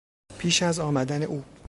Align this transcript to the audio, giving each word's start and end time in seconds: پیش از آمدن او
پیش 0.37 0.63
از 0.63 0.79
آمدن 0.79 1.23
او 1.23 1.43